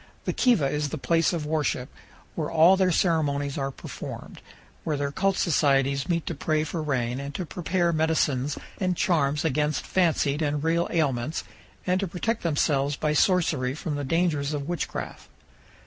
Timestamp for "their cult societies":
4.97-6.09